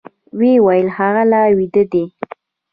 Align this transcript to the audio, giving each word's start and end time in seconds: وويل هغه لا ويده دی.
وويل 0.39 0.87
هغه 0.97 1.23
لا 1.31 1.41
ويده 1.57 1.83
دی. 1.91 2.03